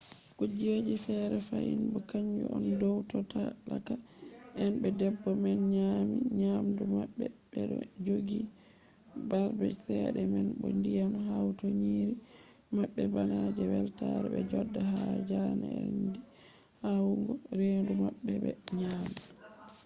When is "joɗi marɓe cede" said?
8.05-10.21